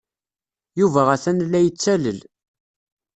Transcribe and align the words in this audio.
Yuba 0.79 1.01
atan 1.15 1.39
la 1.51 1.59
yettalel. 1.65 2.19